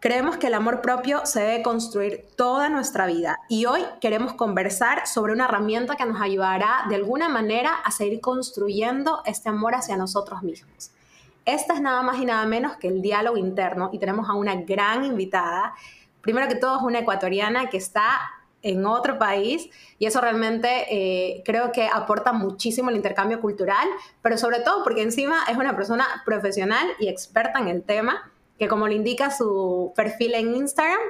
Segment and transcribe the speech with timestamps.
[0.00, 5.08] Creemos que el amor propio se debe construir toda nuestra vida y hoy queremos conversar
[5.08, 9.96] sobre una herramienta que nos ayudará de alguna manera a seguir construyendo este amor hacia
[9.96, 10.92] nosotros mismos.
[11.44, 14.54] Esta es nada más y nada menos que el diálogo interno y tenemos a una
[14.54, 15.74] gran invitada.
[16.20, 18.20] Primero que todo es una ecuatoriana que está
[18.62, 23.88] en otro país y eso realmente eh, creo que aporta muchísimo el intercambio cultural,
[24.22, 28.68] pero sobre todo porque encima es una persona profesional y experta en el tema que
[28.68, 31.00] como le indica su perfil en Instagram,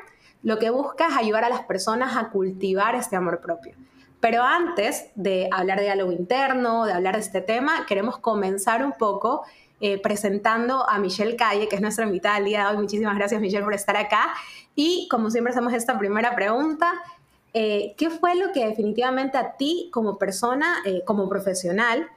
[0.42, 3.74] lo que busca es ayudar a las personas a cultivar este amor propio.
[4.20, 8.92] Pero antes de hablar de diálogo interno, de hablar de este tema, queremos comenzar un
[8.92, 9.42] poco
[9.80, 12.82] eh, presentando a Michelle Calle, que es nuestra invitada del día de hoy.
[12.82, 14.34] Muchísimas gracias, Michelle, por estar acá.
[14.74, 16.92] Y como siempre hacemos esta primera pregunta,
[17.54, 22.08] eh, ¿qué fue lo que definitivamente a ti como persona, eh, como profesional,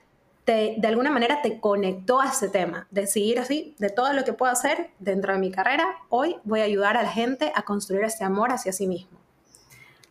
[0.46, 4.52] de alguna manera te conectó a ese tema, decidir así, de todo lo que puedo
[4.52, 8.24] hacer dentro de mi carrera, hoy voy a ayudar a la gente a construir este
[8.24, 9.20] amor hacia sí mismo.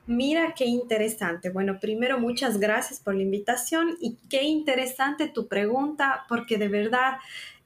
[0.06, 1.50] Mira qué interesante.
[1.50, 7.18] Bueno, primero muchas gracias por la invitación y qué interesante tu pregunta, porque de verdad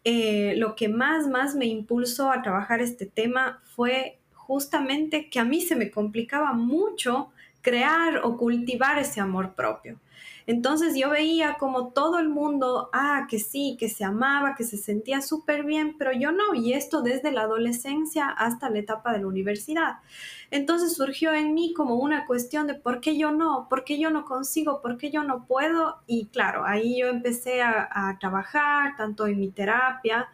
[0.04, 5.44] eh, lo que más, más me impulsó a trabajar este tema fue justamente que a
[5.44, 7.30] mí se me complicaba mucho
[7.62, 9.98] crear o cultivar ese amor propio.
[10.46, 14.76] Entonces yo veía como todo el mundo, ah, que sí, que se amaba, que se
[14.76, 19.20] sentía súper bien, pero yo no, y esto desde la adolescencia hasta la etapa de
[19.20, 19.98] la universidad.
[20.50, 24.10] Entonces surgió en mí como una cuestión de por qué yo no, por qué yo
[24.10, 29.26] no consigo, por qué yo no puedo, y claro, ahí yo empecé a, trabajar tanto
[29.26, 30.28] en mi terapia,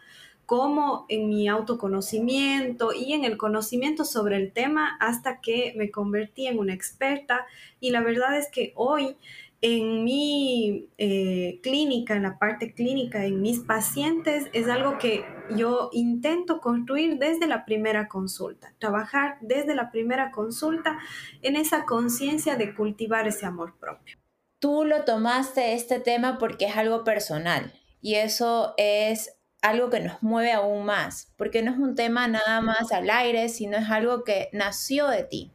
[0.45, 6.47] como en mi autoconocimiento y en el conocimiento sobre el tema hasta que me convertí
[6.47, 7.45] en una experta.
[7.79, 9.15] Y la verdad es que hoy
[9.61, 15.23] en mi eh, clínica, en la parte clínica, en mis pacientes, es algo que
[15.55, 20.97] yo intento construir desde la primera consulta, trabajar desde la primera consulta
[21.43, 24.17] en esa conciencia de cultivar ese amor propio.
[24.59, 27.71] Tú lo tomaste este tema porque es algo personal
[28.01, 32.61] y eso es algo que nos mueve aún más, porque no es un tema nada
[32.61, 35.51] más al aire, sino es algo que nació de ti.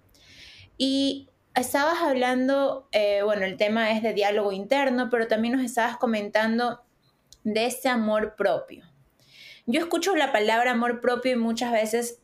[0.78, 5.96] Y estabas hablando, eh, bueno, el tema es de diálogo interno, pero también nos estabas
[5.96, 6.82] comentando
[7.44, 8.84] de ese amor propio.
[9.66, 12.20] Yo escucho la palabra amor propio y muchas veces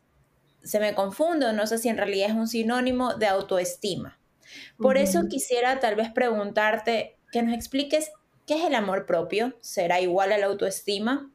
[0.62, 4.19] se me confundo, no sé si en realidad es un sinónimo de autoestima.
[4.78, 8.12] Por eso quisiera tal vez preguntarte que nos expliques
[8.47, 11.31] qué es el amor propio, ¿será igual a la autoestima?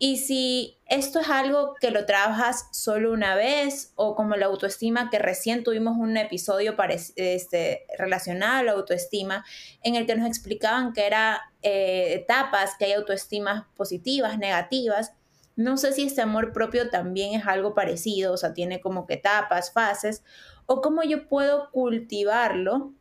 [0.00, 5.10] Y si esto es algo que lo trabajas solo una vez o como la autoestima,
[5.10, 6.76] que recién tuvimos un episodio
[7.16, 9.44] este, relacionado a la autoestima
[9.82, 15.14] en el que nos explicaban que era eh, etapas, que hay autoestimas positivas, negativas.
[15.56, 19.14] No sé si este amor propio también es algo parecido, o sea, tiene como que
[19.14, 20.22] etapas, fases,
[20.66, 22.94] o cómo yo puedo cultivarlo,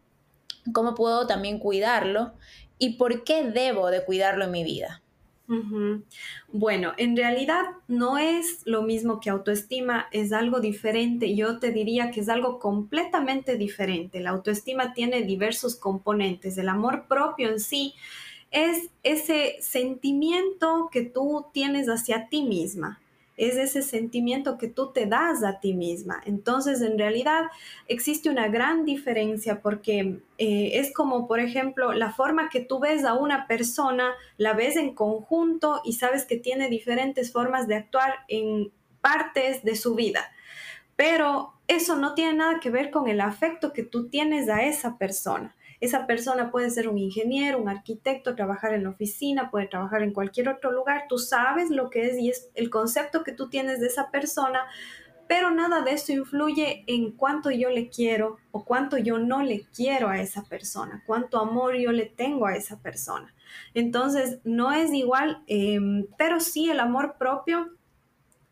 [0.73, 2.33] cómo puedo también cuidarlo
[2.79, 5.03] y por qué debo de cuidarlo en mi vida.
[6.51, 11.35] Bueno, en realidad no es lo mismo que autoestima, es algo diferente.
[11.35, 14.19] Yo te diría que es algo completamente diferente.
[14.19, 16.57] La autoestima tiene diversos componentes.
[16.57, 17.93] El amor propio en sí
[18.51, 22.99] es ese sentimiento que tú tienes hacia ti misma
[23.37, 26.21] es ese sentimiento que tú te das a ti misma.
[26.25, 27.45] Entonces, en realidad,
[27.87, 33.05] existe una gran diferencia porque eh, es como, por ejemplo, la forma que tú ves
[33.05, 38.25] a una persona, la ves en conjunto y sabes que tiene diferentes formas de actuar
[38.27, 40.31] en partes de su vida.
[40.95, 44.97] Pero eso no tiene nada que ver con el afecto que tú tienes a esa
[44.97, 45.55] persona.
[45.79, 50.13] Esa persona puede ser un ingeniero, un arquitecto, trabajar en la oficina, puede trabajar en
[50.13, 51.05] cualquier otro lugar.
[51.07, 54.61] Tú sabes lo que es y es el concepto que tú tienes de esa persona,
[55.27, 59.65] pero nada de eso influye en cuánto yo le quiero o cuánto yo no le
[59.75, 63.33] quiero a esa persona, cuánto amor yo le tengo a esa persona.
[63.73, 67.71] Entonces, no es igual, em, pero sí el amor propio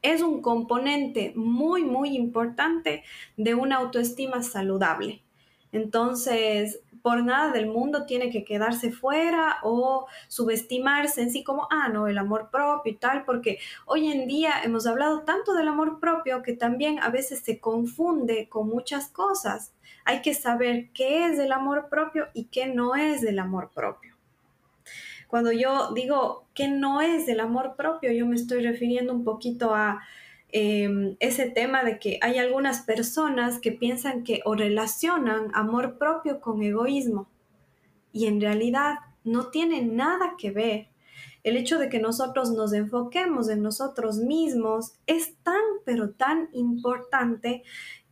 [0.01, 3.04] es un componente muy, muy importante
[3.38, 5.24] de una autoestima saludable.
[5.72, 11.87] Entonces, por nada del mundo tiene que quedarse fuera o subestimarse en sí como, ah,
[11.87, 15.99] no, el amor propio y tal, porque hoy en día hemos hablado tanto del amor
[15.99, 19.71] propio que también a veces se confunde con muchas cosas.
[20.03, 24.15] Hay que saber qué es el amor propio y qué no es del amor propio.
[25.27, 29.75] Cuando yo digo que no es del amor propio, yo me estoy refiriendo un poquito
[29.75, 30.01] a
[30.57, 36.39] Em, ese tema de que hay algunas personas que piensan que o relacionan amor propio
[36.39, 37.27] con egoísmo
[38.13, 40.87] y en realidad no tiene nada que ver.
[41.43, 47.63] El hecho de que nosotros nos enfoquemos en nosotros mismos es tan, pero tan importante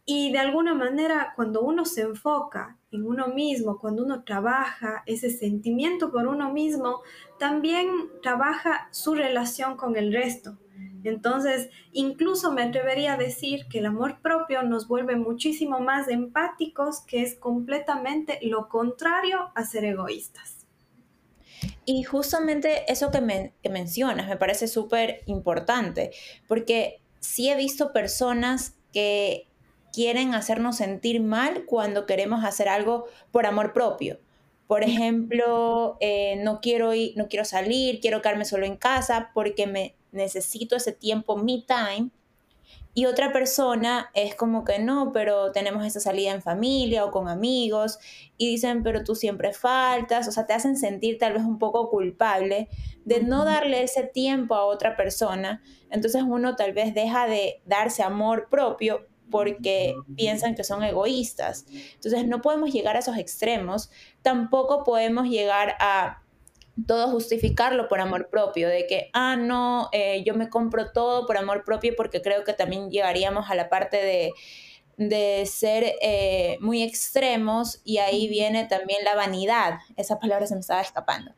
[0.06, 5.30] y de alguna manera cuando uno se enfoca en uno mismo, cuando uno trabaja ese
[5.30, 7.04] sentimiento por uno mismo,
[7.40, 7.88] también
[8.22, 10.58] trabaja su relación con el resto.
[11.04, 17.02] Entonces, incluso me atrevería a decir que el amor propio nos vuelve muchísimo más empáticos,
[17.02, 20.66] que es completamente lo contrario a ser egoístas.
[21.86, 26.12] Y justamente eso que, que mencionas me parece súper importante,
[26.48, 29.48] porque sí he visto personas que
[29.92, 34.20] quieren hacernos sentir mal cuando queremos hacer algo por amor propio.
[34.68, 39.68] Por ejemplo, eh, no, quiero ir, no quiero salir, quiero quedarme solo en casa porque
[39.68, 42.10] me necesito ese tiempo, me time.
[42.96, 47.28] Y otra persona es como que no, pero tenemos esa salida en familia o con
[47.28, 47.98] amigos
[48.38, 51.90] y dicen, pero tú siempre faltas, o sea, te hacen sentir tal vez un poco
[51.90, 52.70] culpable
[53.04, 55.64] de no darle ese tiempo a otra persona.
[55.90, 61.66] Entonces uno tal vez deja de darse amor propio porque piensan que son egoístas.
[61.96, 63.90] Entonces no podemos llegar a esos extremos,
[64.22, 66.23] tampoco podemos llegar a
[66.88, 71.38] todo justificarlo por amor propio, de que, ah, no, eh, yo me compro todo por
[71.38, 74.34] amor propio porque creo que también llegaríamos a la parte de,
[74.98, 80.62] de ser eh, muy extremos y ahí viene también la vanidad, esa palabra se me
[80.62, 81.34] estaba escapando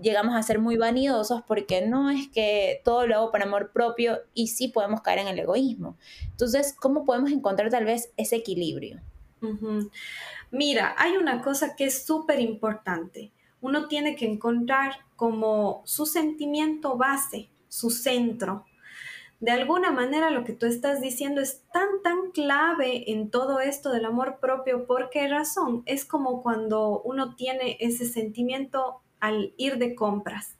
[0.00, 4.20] llegamos a ser muy vanidosos porque no es que todo lo hago por amor propio
[4.34, 5.96] y sí podemos caer en el egoísmo.
[6.30, 9.00] Entonces, ¿cómo podemos encontrar tal vez ese equilibrio?
[10.50, 13.32] Mira, hay una cosa que es súper importante.
[13.60, 18.64] Uno tiene que encontrar como su sentimiento base, su centro.
[19.40, 23.90] De alguna manera lo que tú estás diciendo es tan, tan clave en todo esto
[23.90, 24.86] del amor propio.
[24.86, 25.82] ¿Por qué razón?
[25.86, 30.56] Es como cuando uno tiene ese sentimiento al ir de compras.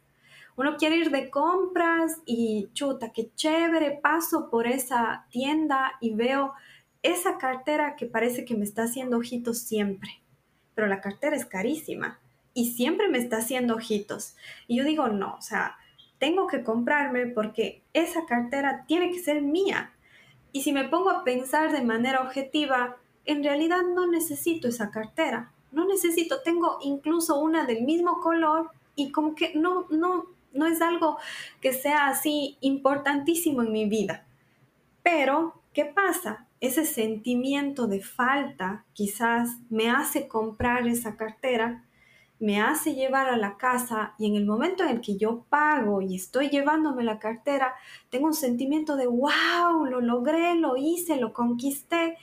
[0.56, 6.52] Uno quiere ir de compras y chuta, qué chévere, paso por esa tienda y veo
[7.02, 10.20] esa cartera que parece que me está haciendo ojitos siempre,
[10.74, 12.18] pero la cartera es carísima
[12.58, 14.36] y siempre me está haciendo ojitos.
[14.66, 15.76] Y yo digo, no, o sea,
[16.18, 19.92] tengo que comprarme porque esa cartera tiene que ser mía.
[20.52, 25.52] Y si me pongo a pensar de manera objetiva, en realidad no necesito esa cartera
[25.72, 30.80] no necesito, tengo incluso una del mismo color y como que no, no, no es
[30.80, 31.18] algo
[31.60, 34.26] que sea así importantísimo en mi vida.
[35.02, 36.46] Pero, ¿qué pasa?
[36.60, 41.84] Ese sentimiento de falta quizás me hace comprar esa cartera,
[42.40, 46.00] me hace llevar a la casa y en el momento en el que yo pago
[46.00, 47.74] y estoy llevándome la cartera,
[48.10, 52.16] tengo un sentimiento de, wow, lo logré, lo hice, lo conquisté,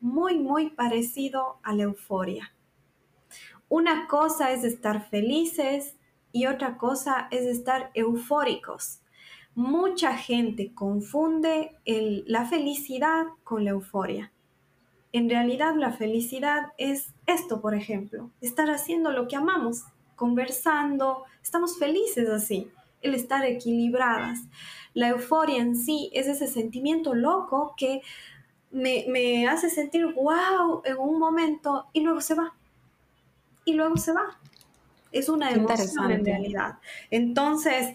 [0.00, 2.52] muy, muy parecido a la euforia.
[3.68, 5.94] Una cosa es estar felices
[6.32, 9.00] y otra cosa es estar eufóricos.
[9.54, 14.32] Mucha gente confunde la felicidad con la euforia.
[15.12, 19.84] En realidad la felicidad es esto, por ejemplo, estar haciendo lo que amamos,
[20.16, 22.68] conversando, estamos felices así,
[23.02, 24.40] el estar equilibradas.
[24.94, 28.02] La euforia en sí es ese sentimiento loco que
[28.70, 32.54] me, me hace sentir wow en un momento y luego se va
[33.64, 34.38] y luego se va.
[35.12, 36.78] Es una emoción en realidad.
[37.10, 37.94] Entonces,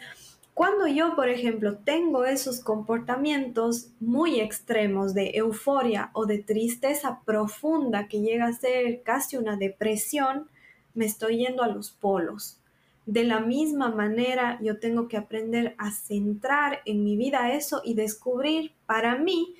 [0.56, 8.08] cuando yo, por ejemplo, tengo esos comportamientos muy extremos de euforia o de tristeza profunda
[8.08, 10.48] que llega a ser casi una depresión,
[10.94, 12.62] me estoy yendo a los polos.
[13.06, 17.94] De la misma manera, yo tengo que aprender a centrar en mi vida eso y
[17.94, 19.56] descubrir para mí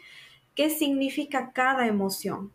[0.56, 2.52] qué significa cada emoción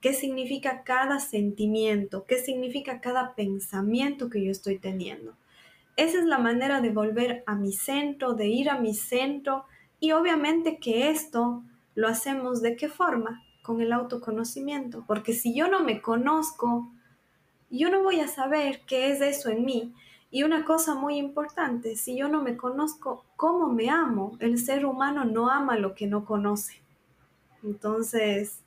[0.00, 5.36] qué significa cada sentimiento, qué significa cada pensamiento que yo estoy teniendo.
[5.96, 9.64] Esa es la manera de volver a mi centro, de ir a mi centro
[9.98, 11.62] y obviamente que esto
[11.94, 13.42] lo hacemos de qué forma?
[13.62, 16.90] Con el autoconocimiento, porque si yo no me conozco,
[17.68, 19.94] yo no voy a saber qué es eso en mí.
[20.32, 24.36] Y una cosa muy importante, si yo no me conozco, ¿cómo me amo?
[24.38, 26.80] El ser humano no ama lo que no conoce.
[27.62, 28.62] Entonces,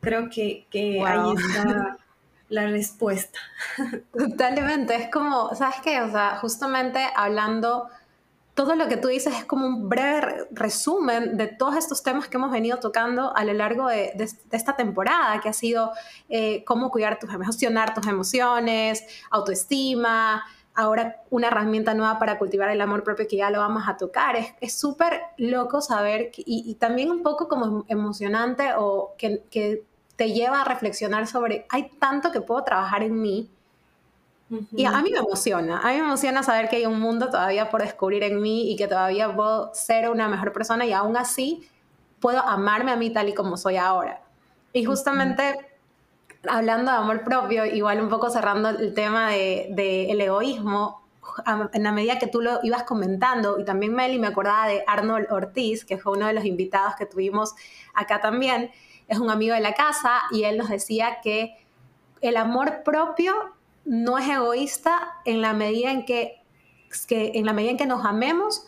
[0.00, 0.64] Creo que,
[1.04, 1.97] ahí está
[2.48, 3.38] la respuesta.
[4.16, 6.00] Totalmente, es como, ¿sabes qué?
[6.00, 7.88] O sea, justamente hablando,
[8.54, 12.38] todo lo que tú dices es como un breve resumen de todos estos temas que
[12.38, 14.12] hemos venido tocando a lo largo de,
[14.50, 15.92] esta temporada, que ha sido
[16.28, 20.44] eh, cómo cuidar tus, gestionar tus emociones, autoestima,
[20.78, 24.36] ahora una herramienta nueva para cultivar el amor propio que ya lo vamos a tocar.
[24.60, 29.84] Es súper loco saber y, también un poco como emocionante o que, que
[30.18, 33.48] te lleva a reflexionar sobre, hay tanto que puedo trabajar en mí.
[34.74, 37.70] Y a mí me emociona, a mí me emociona saber que hay un mundo todavía
[37.70, 41.68] por descubrir en mí y que todavía puedo ser una mejor persona y aún así
[42.18, 44.22] puedo amarme a mí tal y como soy ahora.
[44.72, 45.54] Y justamente
[46.48, 51.06] hablando de amor propio, igual un poco cerrando el tema del de, el egoísmo,
[51.72, 55.30] en la medida que tú lo ibas comentando, y también Meli me acordaba de Arnold
[55.30, 57.54] Ortiz, que fue uno de los invitados que tuvimos
[57.94, 58.72] acá también,
[59.08, 61.56] es un amigo de la casa y él nos decía que
[62.20, 63.34] el amor propio
[63.84, 66.42] no es egoísta en la medida en que,
[67.06, 68.66] que en la medida en que nos amemos,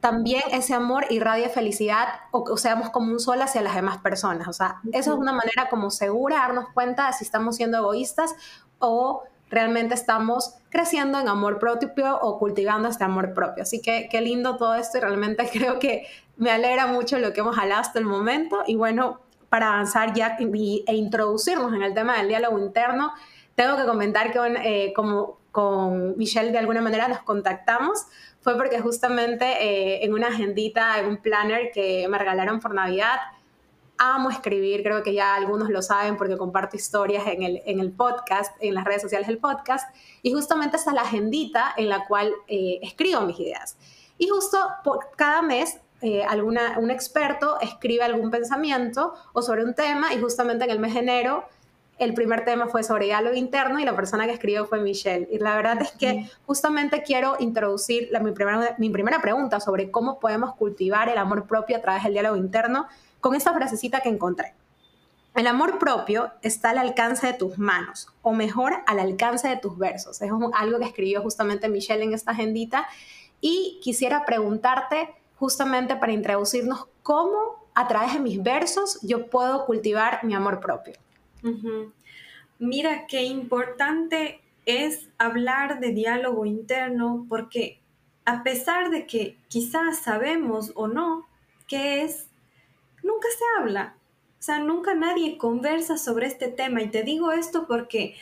[0.00, 4.48] también ese amor irradia felicidad o, seamos como un sol hacia las demás personas.
[4.48, 7.78] O sea, eso es una manera como segura de darnos cuenta de si estamos siendo
[7.78, 8.34] egoístas
[8.78, 13.62] o realmente estamos creciendo en amor propio o cultivando este amor propio.
[13.62, 16.06] Así que qué lindo todo esto y realmente creo que
[16.36, 18.62] me alegra mucho lo que hemos hablado hasta el momento.
[18.66, 23.12] Y bueno, para avanzar ya e introducirnos en el tema del diálogo interno,
[23.54, 28.06] tengo que comentar que eh, como con Michelle de alguna manera nos contactamos
[28.40, 33.18] fue porque justamente eh, en una agendita, en un planner que me regalaron por Navidad,
[33.98, 37.92] amo escribir, creo que ya algunos lo saben porque comparto historias en el, en el
[37.92, 42.32] podcast, en las redes sociales del podcast, y justamente está la agendita en la cual
[42.48, 43.76] eh, escribo mis ideas.
[44.16, 49.74] Y justo por cada mes eh, alguna, un experto escribe algún pensamiento o sobre un
[49.74, 51.44] tema y justamente en el mes de enero
[52.00, 55.28] el primer tema fue sobre diálogo interno y la persona que escribió fue Michelle.
[55.30, 59.90] Y la verdad es que justamente quiero introducir la, mi, primera, mi primera pregunta sobre
[59.90, 62.86] cómo podemos cultivar el amor propio a través del diálogo interno
[63.20, 64.54] con esta frasecita que encontré.
[65.34, 69.76] El amor propio está al alcance de tus manos, o mejor, al alcance de tus
[69.76, 70.22] versos.
[70.22, 72.88] Es algo que escribió justamente Michelle en esta agendita.
[73.42, 80.22] Y quisiera preguntarte, justamente para introducirnos cómo a través de mis versos yo puedo cultivar
[80.22, 80.92] mi amor propio.
[82.58, 87.80] Mira qué importante es hablar de diálogo interno porque
[88.26, 91.26] a pesar de que quizás sabemos o no
[91.66, 92.28] qué es,
[93.02, 93.96] nunca se habla.
[94.38, 96.82] O sea, nunca nadie conversa sobre este tema.
[96.82, 98.14] Y te digo esto porque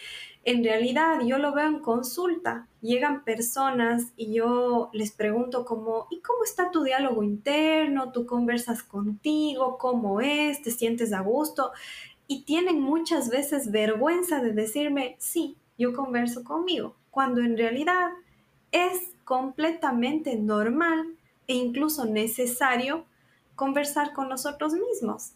[0.48, 2.66] en realidad yo lo veo en consulta.
[2.80, 8.12] Llegan personas y yo les pregunto como, ¿y cómo está tu diálogo interno?
[8.12, 9.76] ¿Tú conversas contigo?
[9.76, 10.62] ¿Cómo es?
[10.62, 11.72] ¿Te sientes a gusto?
[12.26, 18.08] Y tienen muchas veces vergüenza de decirme, sí, yo converso conmigo, cuando en realidad
[18.72, 21.14] es completamente normal
[21.46, 23.04] e incluso necesario
[23.54, 25.32] conversar con nosotros mismos.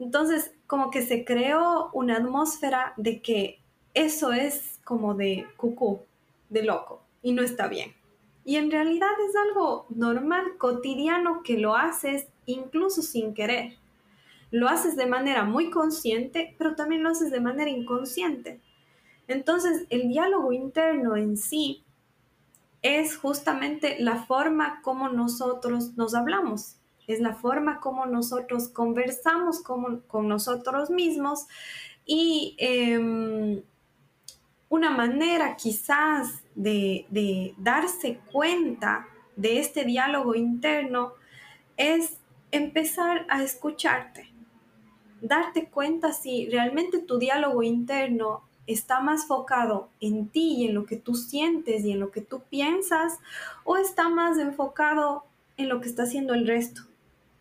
[0.00, 3.60] Entonces, como que se creó una atmósfera de que
[3.94, 6.00] eso es como de cucú,
[6.48, 7.94] de loco, y no está bien.
[8.44, 13.76] Y en realidad es algo normal, cotidiano, que lo haces incluso sin querer.
[14.50, 18.60] Lo haces de manera muy consciente, pero también lo haces de manera inconsciente.
[19.26, 21.84] Entonces, el diálogo interno en sí
[22.80, 26.76] es justamente la forma como nosotros nos hablamos,
[27.06, 31.46] es la forma como nosotros conversamos con, con nosotros mismos
[32.04, 33.62] y em,
[34.68, 39.06] una manera quizás de, darse cuenta
[39.36, 41.12] de este diálogo interno
[41.76, 42.18] es
[42.50, 44.30] empezar a escucharte,
[45.20, 50.84] darte cuenta si realmente tu diálogo interno está más focado en ti y en lo
[50.84, 53.18] que tú sientes y en lo que tú piensas
[53.64, 55.24] o está más enfocado
[55.56, 56.82] en lo que está haciendo el resto.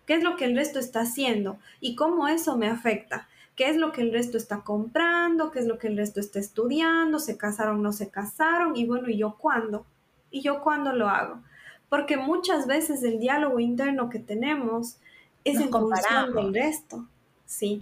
[0.06, 3.28] ¿Qué es lo que el resto está haciendo y cómo eso me afecta?
[3.58, 6.40] Qué es lo que el resto está comprando, qué es lo que el resto está
[6.40, 9.86] estudiando, se casaron, no se casaron, y bueno, ¿y yo cuándo?
[10.30, 11.42] ¿Y yo cuándo lo hago?
[11.90, 14.98] Porque muchas veces el diálogo interno que tenemos
[15.44, 17.08] es en comparación del resto.
[17.46, 17.82] Sí.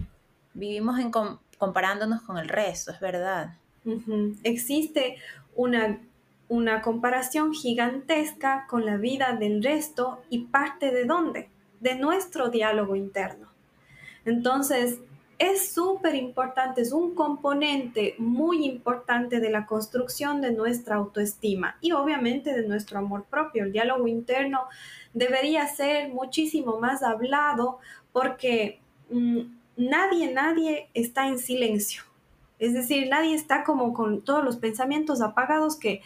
[0.54, 1.10] Vivimos en
[1.58, 3.56] comparándonos con el resto, es verdad.
[4.44, 5.16] Existe
[5.54, 6.00] una,
[6.48, 11.50] una comparación gigantesca con la vida del resto y parte de dónde?
[11.80, 13.48] De nuestro diálogo interno.
[14.24, 14.98] Entonces,
[15.38, 21.92] es súper importante, es un componente muy importante de la construcción de nuestra autoestima y
[21.92, 23.64] obviamente de nuestro amor propio.
[23.64, 24.60] El diálogo interno
[25.12, 27.78] debería ser muchísimo más hablado
[28.12, 29.40] porque mm,
[29.76, 32.02] nadie, nadie está en silencio.
[32.58, 36.00] Es decir, nadie está como con todos los pensamientos apagados que,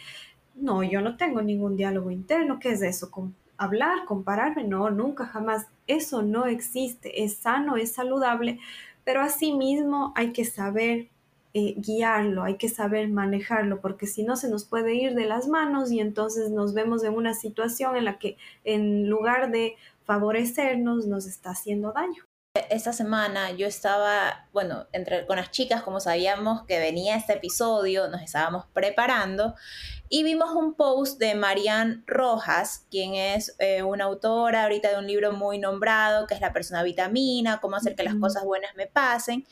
[0.55, 3.09] no, yo no tengo ningún diálogo interno, ¿qué es eso?
[3.09, 5.67] Con hablar, compararme, no, nunca, jamás.
[5.87, 8.59] Eso no existe, es sano, es saludable,
[9.03, 11.09] pero asimismo hay que saber
[11.53, 15.47] eh, guiarlo, hay que saber manejarlo, porque si no se nos puede ir de las
[15.47, 21.07] manos y entonces nos vemos en una situación en la que en lugar de favorecernos
[21.07, 22.23] nos está haciendo daño.
[22.69, 28.09] Esta semana yo estaba, bueno, entre, con las chicas, como sabíamos que venía este episodio,
[28.09, 29.55] nos estábamos preparando
[30.13, 35.07] y vimos un post de Marianne Rojas, quien es eh, una autora ahorita de un
[35.07, 38.87] libro muy nombrado, que es La persona vitamina, cómo hacer que las cosas buenas me
[38.87, 39.47] pasen.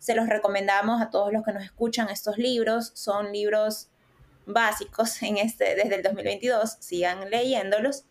[0.00, 2.90] Se los recomendamos a todos los que nos escuchan estos libros.
[2.94, 3.88] Son libros
[4.46, 6.78] básicos en este, desde el 2022.
[6.80, 8.04] Sigan leyéndolos.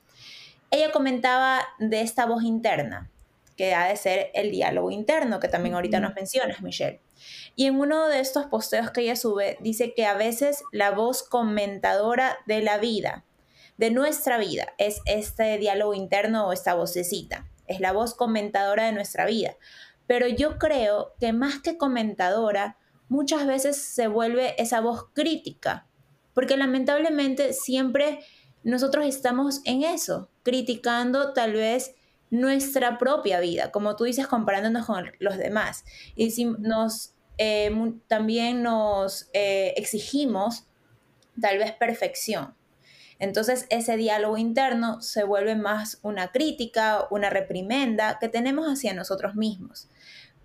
[0.72, 3.12] Ella comentaba de esta voz interna,
[3.58, 7.02] que ha de ser el diálogo interno, que también ahorita nos mencionas, Michelle.
[7.56, 11.24] Y en uno de estos posteos que ella sube, dice que a veces la voz
[11.24, 13.26] comentadora de la vida,
[13.78, 17.48] de nuestra vida, es este diálogo interno o esta vocecita.
[17.68, 19.56] Es la voz comentadora de nuestra vida
[20.10, 22.78] pero yo creo que más que comentadora,
[23.10, 25.86] muchas veces se vuelve esa voz crítica,
[26.34, 28.18] porque lamentablemente siempre
[28.64, 31.94] nosotros estamos en eso, criticando tal vez
[32.30, 35.84] nuestra propia vida, como tú dices, comparándonos con los demás.
[36.16, 37.72] Y si nos, eh,
[38.08, 40.68] también nos eh, exigimos
[41.40, 42.56] tal vez perfección.
[43.20, 49.36] Entonces ese diálogo interno se vuelve más una crítica, una reprimenda que tenemos hacia nosotros
[49.36, 49.90] mismos.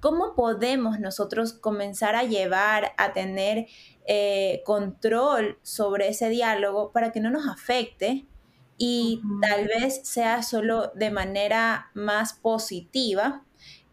[0.00, 3.68] ¿Cómo podemos nosotros comenzar a llevar, a tener
[4.06, 8.26] eh, control sobre ese diálogo para que no nos afecte
[8.76, 13.44] y tal vez sea solo de manera más positiva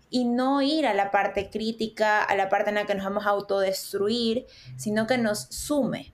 [0.10, 3.26] y no ir a la parte crítica, a la parte en la que nos vamos
[3.26, 4.46] a autodestruir,
[4.76, 6.14] sino que nos sume?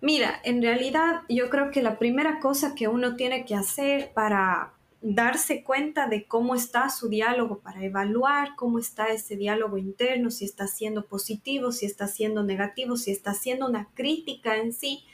[0.00, 4.72] Mira, en realidad yo creo que la primera cosa que uno tiene que hacer para
[5.02, 10.44] darse cuenta de cómo está su diálogo, para evaluar cómo está ese diálogo interno, si
[10.44, 15.04] está siendo positivo, si está siendo negativo, si está siendo una crítica en sí,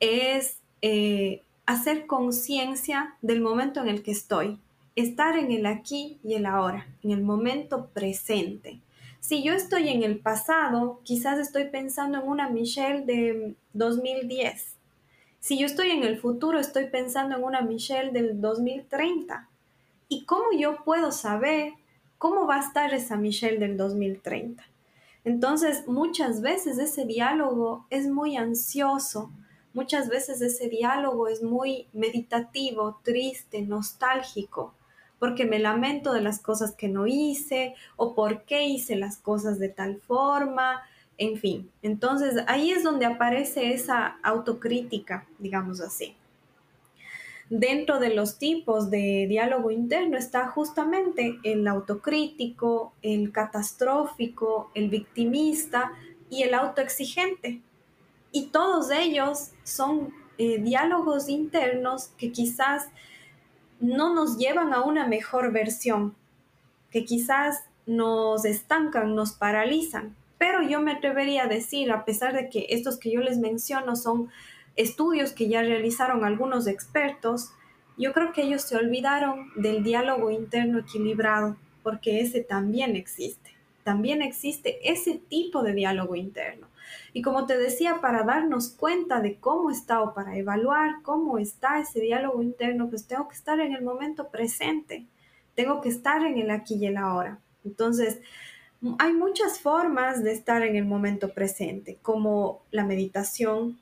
[0.00, 4.58] es eh, hacer conciencia del momento en el que estoy,
[4.96, 8.80] estar en el aquí y el ahora, en el momento presente.
[9.20, 14.76] Si yo estoy en el pasado, quizás estoy pensando en una Michelle de 2010.
[15.40, 19.48] Si yo estoy en el futuro, estoy pensando en una Michelle del 2030.
[20.08, 21.74] ¿Y cómo yo puedo saber
[22.18, 24.64] cómo va a estar esa Michelle del 2030?
[25.24, 29.30] Entonces, muchas veces ese diálogo es muy ansioso,
[29.74, 34.74] muchas veces ese diálogo es muy meditativo, triste, nostálgico
[35.20, 39.60] porque me lamento de las cosas que no hice o por qué hice las cosas
[39.60, 40.82] de tal forma,
[41.18, 41.70] en fin.
[41.82, 46.16] Entonces ahí es donde aparece esa autocrítica, digamos así.
[47.50, 55.92] Dentro de los tipos de diálogo interno está justamente el autocrítico, el catastrófico, el victimista
[56.30, 57.60] y el autoexigente.
[58.32, 62.88] Y todos ellos son eh, diálogos internos que quizás
[63.80, 66.14] no nos llevan a una mejor versión,
[66.90, 70.14] que quizás nos estancan, nos paralizan.
[70.38, 73.96] Pero yo me atrevería a decir, a pesar de que estos que yo les menciono
[73.96, 74.30] son
[74.76, 77.50] estudios que ya realizaron algunos expertos,
[77.98, 83.50] yo creo que ellos se olvidaron del diálogo interno equilibrado, porque ese también existe.
[83.84, 86.66] También existe ese tipo de diálogo interno.
[87.12, 91.80] Y como te decía, para darnos cuenta de cómo está o para evaluar cómo está
[91.80, 95.06] ese diálogo interno, pues tengo que estar en el momento presente,
[95.54, 97.38] tengo que estar en el aquí y el ahora.
[97.64, 98.20] Entonces,
[98.98, 103.78] hay muchas formas de estar en el momento presente, como la meditación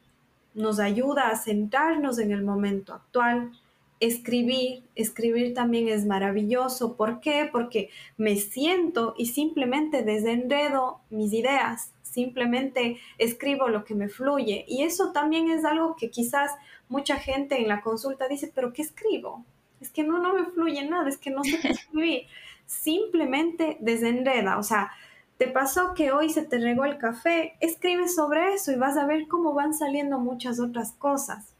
[0.54, 3.52] nos ayuda a centrarnos en el momento actual,
[4.00, 6.96] escribir, escribir también es maravilloso.
[6.96, 7.48] ¿Por qué?
[7.50, 14.64] Porque me siento y simplemente desenredo mis ideas, simplemente escribo lo que me fluye.
[14.66, 16.50] Y eso también es algo que quizás
[16.88, 19.44] mucha gente en la consulta dice, pero ¿qué escribo?
[19.80, 22.22] Es que no, no me fluye nada, es que no sé qué escribir.
[22.66, 24.90] Simplemente desenreda, o sea,
[25.38, 29.06] te pasó que hoy se te regó el café, escribe sobre eso y vas a
[29.06, 31.54] ver cómo van saliendo muchas otras cosas.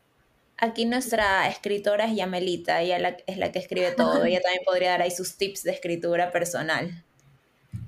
[0.57, 5.03] Aquí nuestra escritora es Yamelita, ella es la que escribe todo, ella también podría dar
[5.03, 7.05] ahí sus tips de escritura personal.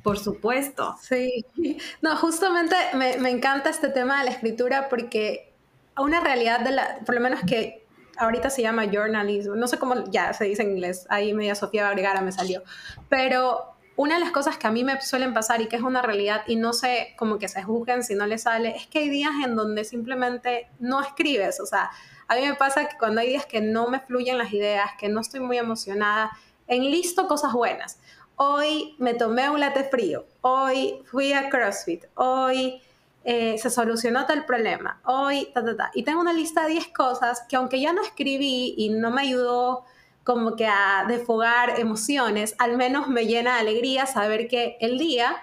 [0.03, 0.97] Por supuesto.
[1.01, 1.45] Sí.
[2.03, 5.53] No, justamente me, me, encanta este tema de la escritura porque
[5.99, 7.85] una realidad de la, por lo menos que
[8.17, 11.89] ahorita se llama journalism, no sé cómo ya se dice en inglés, ahí media Sofía
[11.89, 12.63] Vergara me salió,
[13.09, 16.01] pero una de las cosas que a mí me suelen pasar y que es una
[16.01, 19.11] realidad y no sé como que se juzguen si no les sale, es que hay
[19.11, 21.61] días en donde simplemente no escribes.
[21.61, 21.91] O sea,
[22.27, 25.11] a mí me pasa que cuando hay días que no me fluyen las ideas, que
[25.11, 26.31] no estoy muy emocionada,
[26.67, 28.01] enlisto cosas buenas.
[28.43, 32.81] Hoy me tomé un latte frío, hoy fui a CrossFit, hoy
[33.23, 35.91] eh, se solucionó tal problema, hoy, ta, ta, ta.
[35.93, 39.21] Y tengo una lista de 10 cosas que aunque ya no escribí y no me
[39.21, 39.85] ayudó
[40.25, 45.37] como que a desfogar emociones, al menos me llena de alegría saber que el día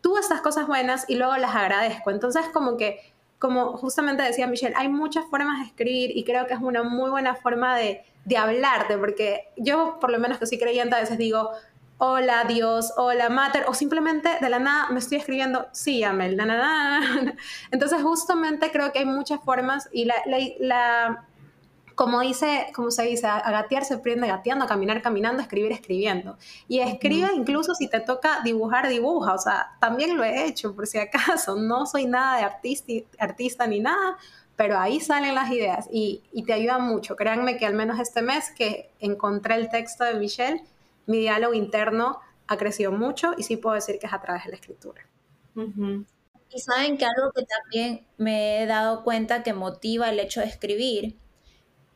[0.00, 2.10] tuvo estas cosas buenas y luego las agradezco.
[2.10, 6.54] Entonces, como que, como justamente decía Michelle, hay muchas formas de escribir y creo que
[6.54, 10.58] es una muy buena forma de, de hablarte, porque yo, por lo menos que soy
[10.58, 11.50] creyente, a veces digo,
[11.98, 16.46] hola Dios, hola Mater, o simplemente de la nada me estoy escribiendo, sí, Amel, la
[16.46, 17.00] nada.
[17.70, 20.14] Entonces, justamente creo que hay muchas formas y la,
[20.60, 21.28] la
[21.98, 25.72] como dice, como se dice, a gatear se prende gateando, a caminar caminando, a escribir
[25.72, 26.38] escribiendo.
[26.68, 29.34] Y escribe incluso si te toca dibujar, dibuja.
[29.34, 31.56] O sea, también lo he hecho por si acaso.
[31.56, 34.16] No soy nada de artista, artista ni nada,
[34.54, 37.16] pero ahí salen las ideas y, y te ayuda mucho.
[37.16, 40.62] Créanme que al menos este mes que encontré el texto de Michelle,
[41.08, 44.50] mi diálogo interno ha crecido mucho y sí puedo decir que es a través de
[44.50, 45.08] la escritura.
[46.50, 50.46] Y saben que algo que también me he dado cuenta que motiva el hecho de
[50.46, 51.18] escribir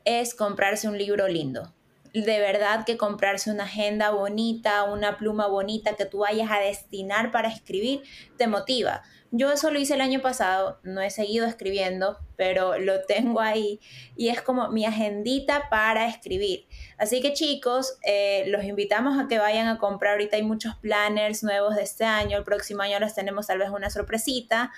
[0.05, 1.73] es comprarse un libro lindo.
[2.15, 7.31] De verdad que comprarse una agenda bonita, una pluma bonita que tú vayas a destinar
[7.31, 8.03] para escribir,
[8.37, 9.03] te motiva.
[9.35, 13.81] Yo eso lo hice el año pasado, no he seguido escribiendo, pero lo tengo ahí
[14.15, 16.67] y es como mi agendita para escribir.
[16.99, 20.13] Así que chicos, eh, los invitamos a que vayan a comprar.
[20.13, 23.71] Ahorita hay muchos planners nuevos de este año, el próximo año les tenemos tal vez
[23.71, 24.71] una sorpresita.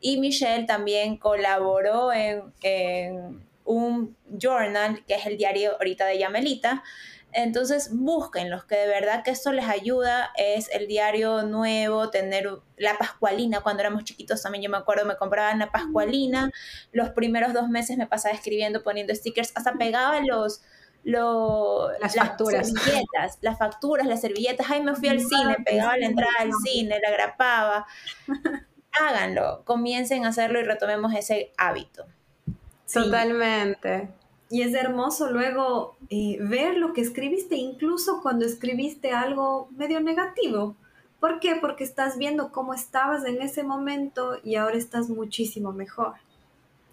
[0.00, 2.52] Y Michelle también colaboró en
[3.64, 6.82] un journal, que es el diario ahorita de Yamelita.
[7.32, 10.30] Entonces busquen los que de verdad que esto les ayuda.
[10.36, 13.60] Es el diario nuevo, tener la Pascualina.
[13.60, 16.50] Cuando éramos chiquitos también yo me acuerdo, me compraban la Pascualina.
[16.92, 20.62] Los primeros dos meses me pasaba escribiendo, poniendo stickers, hasta pegaba los,
[21.04, 22.68] las, facturas.
[22.68, 24.66] servilletas, las facturas, las servilletas.
[24.68, 27.86] Ay, me fui al cine, pegaba la entrada al cine, la grapaba.
[28.92, 32.06] Háganlo, comiencen a hacerlo y retomemos ese hábito.
[32.92, 34.08] Totalmente.
[34.50, 40.74] Y es hermoso luego eh, ver lo que escribiste, incluso cuando escribiste algo medio negativo.
[41.20, 41.56] ¿Por qué?
[41.60, 46.14] Porque estás viendo cómo estabas en ese momento y ahora estás muchísimo mejor.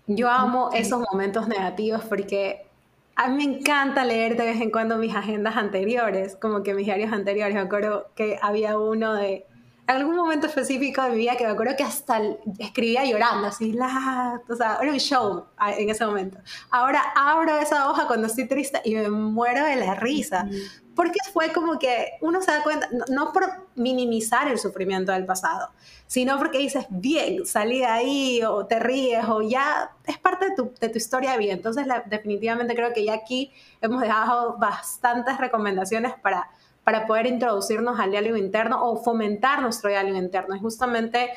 [0.06, 2.68] Yo amo esos momentos negativos porque
[3.16, 6.86] a mí me encanta leer de vez en cuando mis agendas anteriores, como que mis
[6.86, 7.56] diarios anteriores.
[7.56, 9.46] Me acuerdo que había uno de
[9.88, 12.22] algún momento específico de mi vida que me acuerdo que hasta
[12.60, 15.46] escribía llorando, así, la, o sea, era un show
[15.78, 16.38] en ese momento.
[16.70, 20.48] Ahora abro esa hoja cuando estoy triste y me muero de la risa,
[20.94, 25.70] porque fue como que uno se da cuenta, no, por minimizar el sufrimiento del pasado,
[26.08, 30.56] sino porque dices, bien, salí de ahí, o te ríes, o ya es parte de
[30.56, 31.54] tu, de tu historia de vida.
[31.54, 36.50] Entonces, definitivamente creo que ya aquí hemos dejado bastantes recomendaciones para
[36.88, 40.56] para poder introducirnos al diálogo interno o fomentar nuestro diálogo interno.
[40.56, 41.32] Y justamente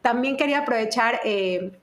[0.00, 1.78] también quería aprovechar eh,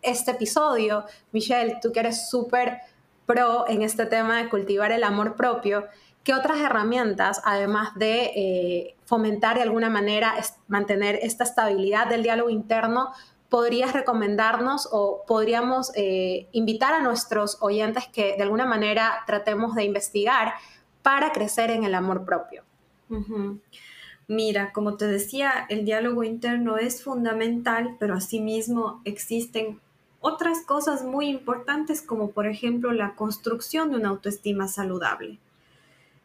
[0.00, 2.78] este episodio, Michelle, tú que eres súper
[3.26, 5.84] pro en este tema de cultivar el amor propio,
[6.22, 10.32] ¿qué otras herramientas, además de eh, fomentar de alguna manera
[10.66, 13.12] mantener esta estabilidad del diálogo interno,
[13.50, 19.84] podrías recomendarnos o podríamos eh, invitar a nuestros oyentes que de alguna manera tratemos de
[19.84, 20.54] investigar
[21.04, 22.62] para crecer en el amor propio.
[24.26, 29.80] Mira, como te decía, el diálogo interno es fundamental, pero asimismo existen
[30.20, 35.38] otras cosas muy importantes como por ejemplo la construcción de una autoestima saludable.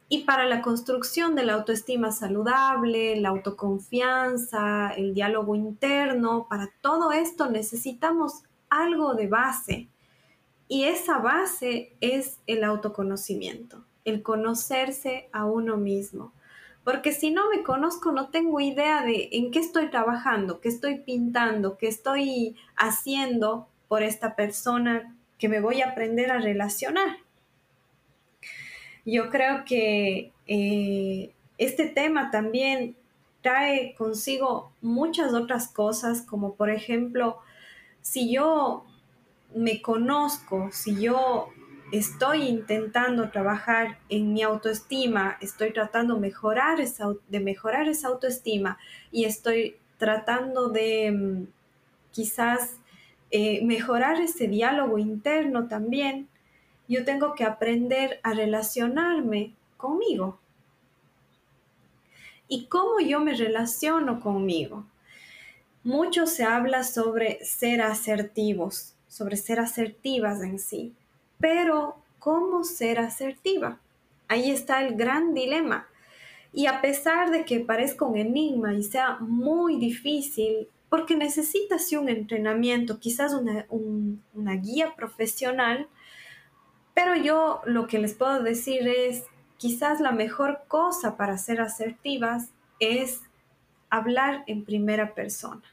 [0.08, 7.12] Y para la construcción de la autoestima saludable, la autoconfianza, el diálogo interno, para todo
[7.12, 9.90] esto necesitamos algo de base.
[10.70, 16.34] Y esa base es el autoconocimiento el conocerse a uno mismo.
[16.84, 21.00] Porque si no me conozco, no tengo idea de en qué estoy trabajando, qué estoy
[21.00, 27.18] pintando, qué estoy haciendo por esta persona que me voy a aprender a relacionar.
[29.06, 32.96] Yo creo que eh, este tema también
[33.42, 37.40] trae consigo muchas otras cosas, como por ejemplo,
[38.02, 38.86] si yo
[39.56, 41.50] me conozco, si yo
[41.92, 48.78] estoy intentando trabajar en mi autoestima, estoy tratando de mejorar esa autoestima
[49.12, 51.48] y estoy tratando de mm,
[52.12, 52.78] quizás
[53.32, 56.28] eh, mejorar ese diálogo interno también,
[56.88, 60.40] yo tengo que aprender a relacionarme conmigo.
[62.50, 64.86] y cómo yo me relaciono conmigo.
[65.84, 70.94] Mucho se habla sobre ser asertivos, sobre ser asertivas en sí,
[71.40, 73.80] pero ¿cómo ser asertiva?
[74.28, 75.88] Ahí está el gran dilema.
[76.52, 82.10] Y a pesar de que parezca un enigma y sea muy difícil, porque necesitas un
[82.10, 83.66] entrenamiento, quizás una,
[84.34, 85.88] una guía profesional,
[86.94, 89.24] pero yo lo que les puedo decir es,
[89.58, 92.50] quizás la mejor cosa para ser asertivas
[92.80, 93.22] es
[93.90, 95.64] hablar en primera persona.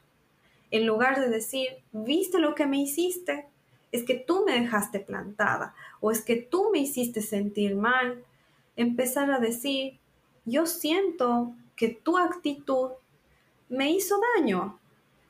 [0.70, 3.46] En lugar de decir, ¿viste lo que me hiciste?
[3.92, 8.24] Es que tú me dejaste plantada o es que tú me hiciste sentir mal.
[8.76, 9.98] Empezar a decir,
[10.44, 12.90] yo siento que tu actitud
[13.68, 14.78] me hizo daño.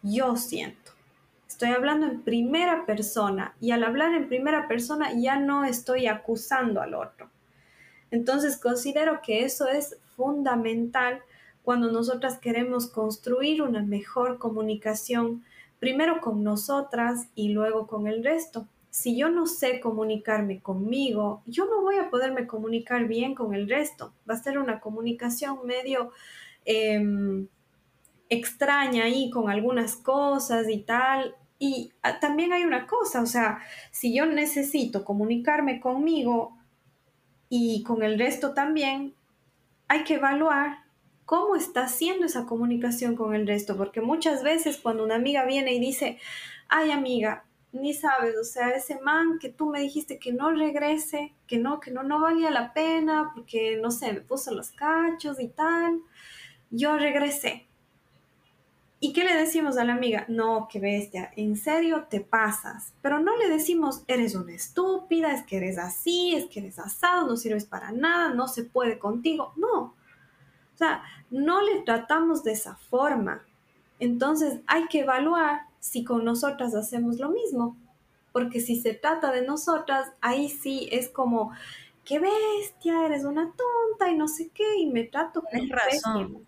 [0.03, 0.92] Yo siento.
[1.49, 6.81] Estoy hablando en primera persona y al hablar en primera persona ya no estoy acusando
[6.83, 7.31] al otro.
[8.11, 11.23] Entonces considero que eso es fundamental
[11.62, 15.45] cuando nosotras queremos construir una mejor comunicación,
[15.79, 18.67] primero con nosotras y luego con el resto.
[18.91, 23.69] Si yo no sé comunicarme conmigo, yo no voy a poderme comunicar bien con el
[23.69, 24.15] resto.
[24.29, 26.12] Va a ser una comunicación medio
[26.65, 27.47] em,
[28.29, 31.37] extraña ahí con algunas cosas y tal.
[31.59, 33.61] Y ah, también hay una cosa, o sea,
[33.91, 36.57] si yo necesito comunicarme conmigo
[37.49, 39.15] y con el resto también,
[39.89, 40.86] hay que evaluar
[41.27, 45.75] cómo está haciendo esa comunicación con el resto, porque muchas veces cuando una amiga viene
[45.75, 46.19] y dice,
[46.69, 51.35] ay amiga, ni sabes, o sea, ese man que tú me dijiste que no regrese,
[51.47, 55.41] que no, que no, no valía la pena, porque no sé, me puso los cachos
[55.41, 56.01] y tal,
[56.71, 57.67] yo regresé.
[58.99, 60.25] ¿Y qué le decimos a la amiga?
[60.29, 62.95] No, qué bestia, en serio te pasas.
[63.03, 67.27] Pero no le decimos, eres una estúpida, es que eres así, es que eres asado,
[67.27, 69.53] no sirves para nada, no se puede contigo.
[69.57, 69.95] No.
[70.77, 73.43] O sea, no le tratamos de esa forma.
[73.99, 77.79] Entonces hay que evaluar si con nosotras hacemos lo mismo.
[78.31, 81.53] Porque si se trata de nosotras, ahí sí es como,
[82.05, 86.47] qué bestia, eres una tonta y no sé qué, y me trato con razón.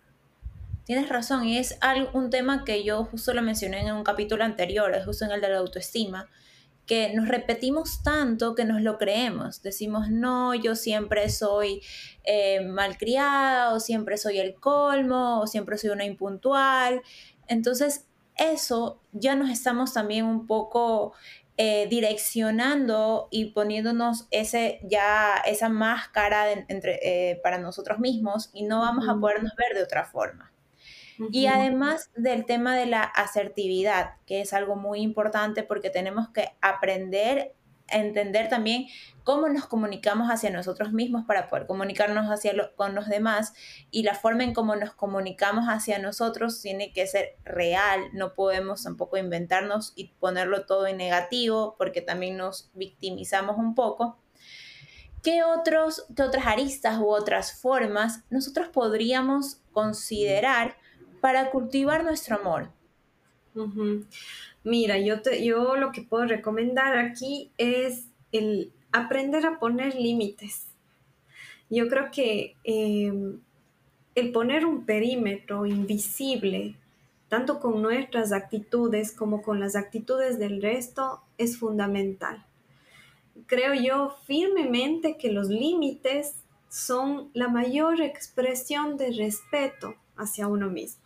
[0.83, 4.43] Tienes razón, y es algo, un tema que yo justo lo mencioné en un capítulo
[4.43, 6.27] anterior, es justo en el de la autoestima,
[6.89, 9.61] que nos repetimos tanto que nos lo creemos.
[9.61, 11.83] Decimos, no, yo siempre soy
[12.23, 17.03] eh, malcriada, o siempre soy el colmo, o siempre soy una impuntual.
[17.47, 21.13] Entonces, eso ya nos estamos también un poco
[21.57, 28.79] eh, direccionando y poniéndonos ese, ya esa máscara entre, eh, para nosotros mismos y no
[28.79, 30.48] vamos a podernos ver de otra forma.
[31.31, 36.49] Y además del tema de la asertividad, que es algo muy importante porque tenemos que
[36.61, 37.55] aprender
[37.91, 38.85] a entender también
[39.23, 43.53] cómo nos comunicamos hacia nosotros mismos para poder comunicarnos hacia con los demás.
[43.91, 48.83] Y la forma en cómo nos comunicamos hacia nosotros tiene que ser real, no podemos
[48.83, 54.19] tampoco inventarnos y ponerlo todo en negativo porque también nos victimizamos un poco.
[55.21, 60.77] ¿Qué, otros, qué otras aristas u otras formas nosotros podríamos considerar
[61.21, 62.69] para cultivar nuestro amor?
[64.63, 70.67] Mira, yo, te, yo lo que puedo recomendar aquí es el aprender a poner límites.
[71.69, 73.39] Yo creo que em,
[74.15, 76.75] el poner un perímetro invisible,
[77.27, 82.45] tanto con nuestras actitudes como con las actitudes del resto, es fundamental.
[83.45, 86.35] Creo yo firmemente que los límites
[86.69, 90.98] son la mayor expresión de respeto hacia uno mismo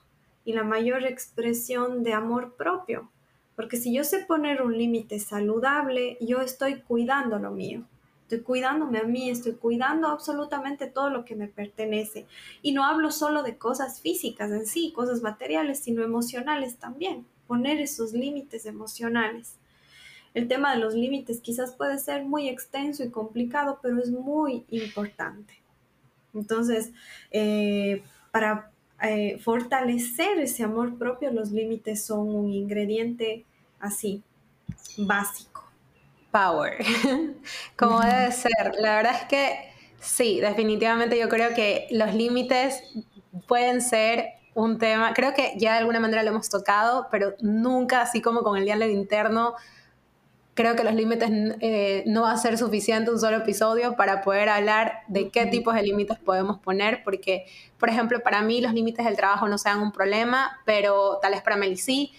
[0.46, 3.10] y la mayor expresión de amor propio.
[3.56, 7.86] Porque si yo sé poner un límite saludable, yo estoy cuidando lo mío.
[8.24, 12.26] Estoy cuidándome a mí, estoy cuidando absolutamente todo lo que me pertenece.
[12.62, 17.28] Y no hablo solo de cosas físicas en sí, cosas materiales, sino emocionales también.
[17.48, 19.58] Poner esos límites emocionales.
[20.34, 24.66] El tema de los límites quizás puede ser muy extenso y complicado, pero es muy
[24.70, 25.62] importante.
[26.34, 26.92] Entonces,
[27.30, 28.02] eh,
[28.32, 28.73] para
[29.04, 33.46] eh, fortalecer ese amor propio, los límites son un ingrediente
[33.80, 34.24] así,
[34.98, 35.70] básico.
[36.32, 36.78] Power,
[37.78, 38.76] como debe ser.
[38.80, 42.82] La verdad es que sí, definitivamente yo creo que los límites
[43.48, 48.02] pueden ser un tema, creo que ya de alguna manera lo hemos tocado, pero nunca
[48.02, 49.56] así como con el diálogo interno
[50.54, 51.30] creo que los límites
[51.62, 55.74] eh, no va a ser suficiente un solo episodio para poder hablar de qué tipos
[55.74, 57.46] de límites podemos poner, porque,
[57.80, 61.42] por ejemplo, para mí los límites del trabajo no sean un problema, pero tal vez
[61.42, 62.14] para Meli sí.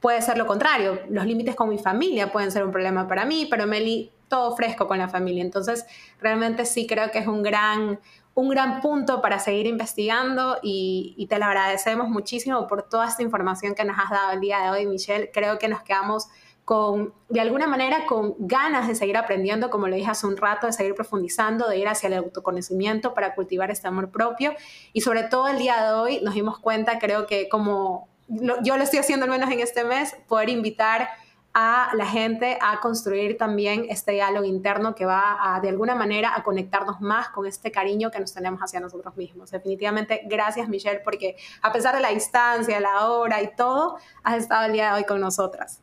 [0.00, 3.46] Puede ser lo contrario, los límites con mi familia pueden ser un problema para mí,
[3.50, 5.42] pero Meli todo fresco con la familia.
[5.42, 5.84] Entonces,
[6.20, 8.00] realmente sí creo que es un gran,
[8.34, 13.22] un gran punto para seguir investigando y, y, te lo agradecemos muchísimo por toda esta
[13.22, 15.30] información que nos has dado el día de hoy, Michelle.
[15.34, 16.28] Creo que nos quedamos
[16.64, 20.66] con, de alguna manera, con ganas de seguir aprendiendo, como lo dije hace un rato,
[20.66, 24.54] de seguir profundizando, de ir hacia el autoconocimiento para cultivar este amor propio.
[24.92, 28.84] Y sobre todo el día de hoy nos dimos cuenta, creo que como yo lo
[28.84, 31.08] estoy haciendo al menos en este mes, poder invitar
[31.52, 36.44] a la gente a construir también este diálogo interno que va de alguna manera, a
[36.44, 39.50] conectarnos más con este cariño que nos tenemos hacia nosotros mismos.
[39.50, 44.66] Definitivamente, gracias Michelle, porque a pesar de la distancia, la hora y todo, has estado
[44.66, 45.80] el día de hoy con nosotras.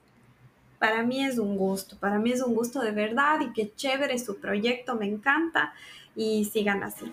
[0.79, 4.19] Para mí es un gusto, para mí es un gusto de verdad y qué chévere
[4.19, 5.73] su proyecto, me encanta
[6.15, 7.11] y sigan así.